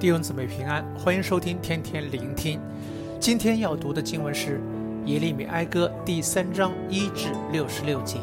[0.00, 2.60] 弟兄姊妹平安，欢迎收听天天聆听。
[3.18, 4.60] 今天要读的经文是
[5.06, 8.20] 耶利米哀歌第三章一至六十六节，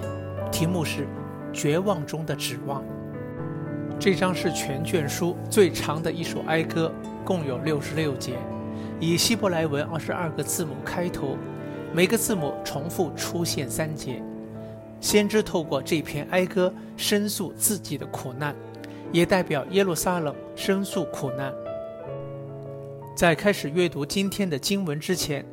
[0.53, 1.05] 题目是
[1.51, 2.81] “绝望中的指望”。
[3.99, 6.89] 这章是全卷书最长的一首哀歌，
[7.25, 8.37] 共有六十六节，
[9.01, 11.35] 以希伯来文二十二个字母开头，
[11.93, 14.23] 每个字母重复出现三节。
[15.01, 18.55] 先知透过这篇哀歌申诉自己的苦难，
[19.11, 21.53] 也代表耶路撒冷申诉苦难。
[23.15, 25.45] 在开始阅读今天的经文之前，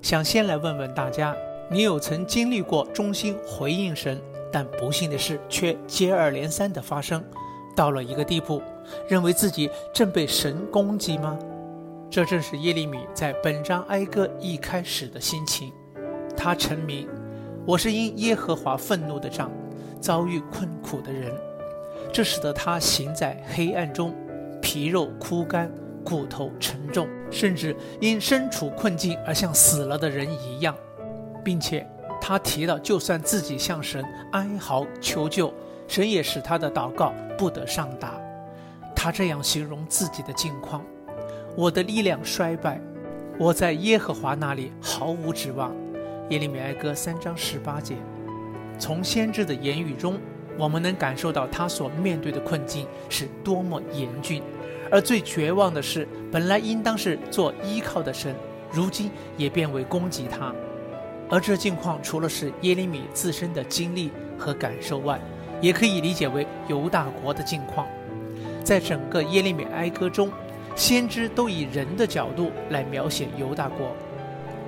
[0.00, 1.34] 想先来问问大家：
[1.68, 4.22] 你有曾经历过忠心回应神，
[4.52, 7.20] 但不幸的事却接二连三的发生，
[7.74, 8.62] 到了一个地步，
[9.08, 11.36] 认为自己正被神攻击吗？
[12.08, 15.72] 这正是耶利米在本章哀歌一开始的心情。
[16.36, 17.08] 他成名
[17.66, 19.50] ：“我是因耶和华愤怒的杖，
[20.00, 21.34] 遭遇困苦的人。”
[22.14, 24.14] 这使得他行在黑暗中，
[24.62, 25.68] 皮肉枯干。
[26.08, 30.74] 骨头沉重，甚至因身处困境而像死了的人一样，
[31.44, 31.86] 并且
[32.18, 35.52] 他提到，就算自己向神哀嚎求救，
[35.86, 38.14] 神也使他的祷告不得上达。
[38.96, 40.82] 他这样形容自己的境况：
[41.54, 42.80] 我的力量衰败，
[43.38, 45.76] 我在耶和华那里毫无指望。
[46.30, 47.96] 耶利米哀歌三章十八节。
[48.78, 50.18] 从先知的言语中，
[50.58, 54.42] 我们能感受到他所面对的困境是多么严峻。
[54.90, 58.34] 而最绝望的是，本来应当是做依靠的神，
[58.72, 60.54] 如今也变为攻击他。
[61.30, 65.20] 而这境况除了是耶利米自身的经历和感受外，
[65.60, 67.86] 也可以理解为犹大国的境况。
[68.64, 70.30] 在整个耶利米哀歌中，
[70.74, 73.94] 先知都以人的角度来描写犹大国。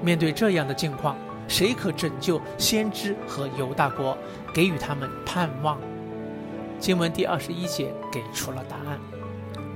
[0.03, 1.17] 面对这样的境况，
[1.49, 4.17] 谁可拯救先知和犹大国，
[4.55, 5.79] 给予他们盼望？
[6.79, 8.99] 经文第二十一节给出了答案。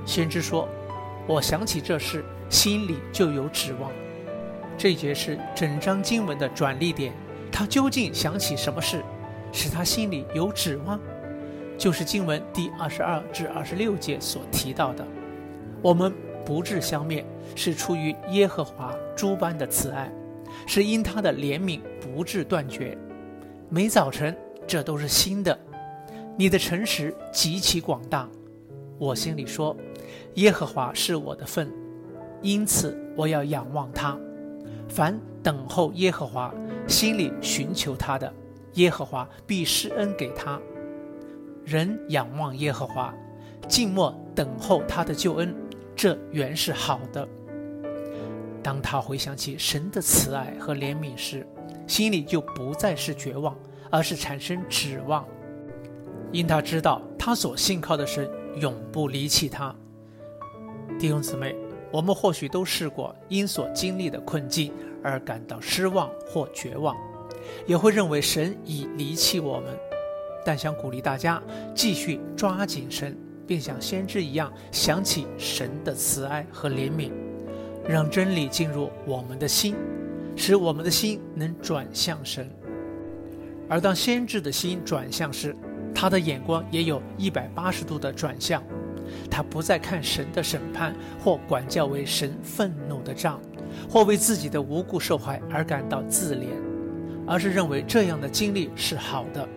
[0.05, 0.69] 先知说
[1.27, 3.91] ：“我想起这事，心里就有指望。”
[4.77, 7.13] 这节是整章经文的转捩点。
[7.51, 9.01] 他究竟想起什么事，
[9.51, 10.99] 使他心里有指望？
[11.77, 15.07] 就是经文第二十二至二十六节所提到的
[15.81, 16.13] ：“我们
[16.45, 20.11] 不至消灭，是出于耶和华诸般的慈爱，
[20.67, 22.97] 是因他的怜悯不致断绝。
[23.69, 24.35] 每早晨，
[24.67, 25.57] 这都是新的。
[26.37, 28.29] 你的诚实极其广大。”
[28.97, 29.75] 我心里说
[30.35, 31.69] ：“耶和华是我的份，
[32.41, 34.17] 因此我要仰望他。
[34.87, 36.53] 凡等候耶和华、
[36.87, 38.31] 心里寻求他的，
[38.75, 40.57] 耶和华必施恩给他。
[41.65, 43.13] 人仰望耶和华，
[43.67, 45.53] 静默等候他的救恩，
[45.93, 47.27] 这原是好的。
[48.63, 51.45] 当他回想起神的慈爱和怜悯时，
[51.85, 53.53] 心里就不再是绝望，
[53.89, 55.27] 而是产生指望，
[56.31, 59.75] 因他知道他所信靠的神。”永不离弃他，
[60.97, 61.55] 弟兄姊妹，
[61.91, 64.71] 我们或许都试过因所经历的困境
[65.03, 66.95] 而感到失望或绝望，
[67.65, 69.77] 也会认为神已离弃我们。
[70.45, 71.41] 但想鼓励大家
[71.73, 77.11] 继续抓紧神，并像先知一样想起神的慈爱和怜悯，
[77.87, 79.75] 让真理进入我们的心，
[80.35, 82.49] 使我们的心能转向神。
[83.67, 85.55] 而当先知的心转向时，
[85.95, 88.61] 他的眼光也有一百八十度的转向，
[89.31, 93.39] 他不再看神的审判或管教为神愤怒的杖，
[93.89, 96.47] 或为自己的无故受害而感到自怜，
[97.25, 99.47] 而是认为这样的经历是好的。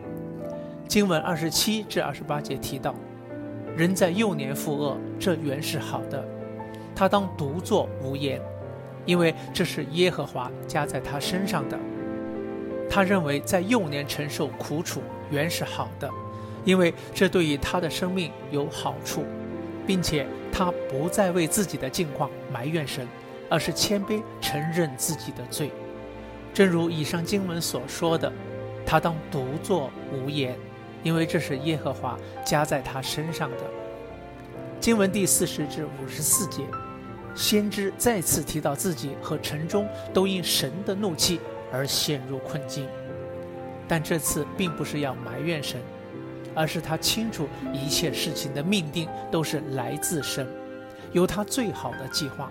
[0.87, 2.95] 经文二十七至二十八节提到，
[3.77, 6.25] 人在幼年负恶，这原是好的，
[6.95, 8.41] 他当独坐无言，
[9.05, 11.77] 因为这是耶和华加在他身上的。
[12.89, 16.09] 他认为在幼年承受苦楚原是好的。
[16.69, 19.25] 因为这对于他的生命有好处，
[19.87, 23.09] 并且他不再为自己的境况埋怨神，
[23.49, 25.71] 而是谦卑承认自己的罪。
[26.53, 28.31] 正如以上经文所说的，
[28.85, 30.59] 他当独坐无言，
[31.03, 33.57] 因为这是耶和华加在他身上的。
[34.79, 36.65] 经文第四十至五十四节，
[37.35, 41.41] 先知再次提到自己和城中都因神的怒气
[41.73, 42.87] 而陷入困境，
[43.89, 45.81] 但这次并不是要埋怨神。
[46.59, 50.45] 而是他清楚一切事情的命定都是来自神，
[51.13, 52.51] 有他最好的计划。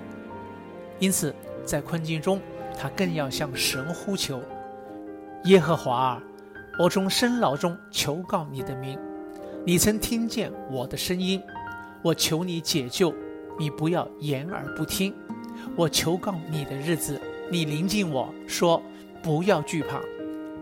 [0.98, 2.40] 因此，在困境中，
[2.80, 4.42] 他更要向神呼求：
[5.44, 6.24] 耶和华啊，
[6.80, 8.98] 我从深牢中求告你的名，
[9.66, 11.44] 你曾听见我的声音，
[12.02, 13.14] 我求你解救，
[13.60, 15.14] 你不要掩耳不听。
[15.76, 17.20] 我求告你的日子，
[17.52, 18.82] 你临近我说
[19.22, 20.00] 不要惧怕。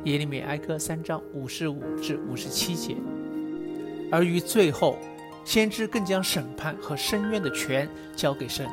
[0.06, 2.96] 耶利米哀歌三章五十五至五十七节。
[4.12, 4.98] 而于最后，
[5.44, 8.68] 先知更将审判和伸冤的权交给神，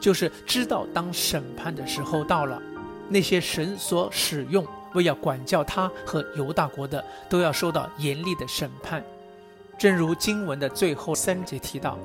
[0.00, 2.60] 就是知道当审判的时候到了，
[3.08, 9.02] 那些神所使用为要管教他和犹大国的，都要受到严厉的审判。
[9.76, 11.98] 正如经文的最后三节提到：“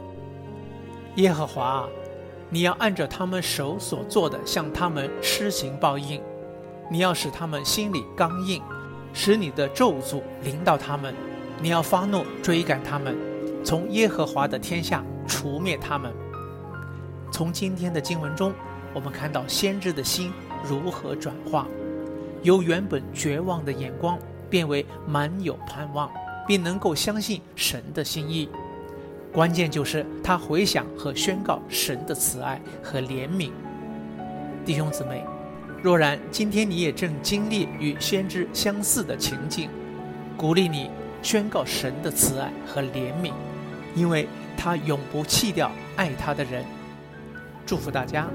[1.16, 1.88] 耶和华，
[2.50, 6.20] 你要按着他们手所做的，向他们施行报应；
[6.90, 8.60] 你要使他们心里刚硬，
[9.14, 11.14] 使你的咒诅临到他们；
[11.62, 13.16] 你要发怒追赶他们。”
[13.62, 16.12] 从耶和华的天下除灭他们。
[17.30, 18.54] 从今天的经文中，
[18.94, 20.32] 我们看到先知的心
[20.64, 21.68] 如何转化，
[22.42, 24.18] 由原本绝望的眼光
[24.50, 26.10] 变为满有盼望，
[26.48, 28.50] 并能够相信神的心意。
[29.32, 33.52] 关键就是他回想和宣告神的慈爱和怜悯。
[34.66, 35.24] 弟兄姊妹，
[35.84, 39.70] 若然今天你也正经历与先知相似的情境，
[40.36, 40.90] 鼓励你
[41.22, 43.32] 宣告神的慈爱和怜悯。
[43.96, 46.64] 因为他永不弃掉爱他的人，
[47.66, 48.28] 祝福大家。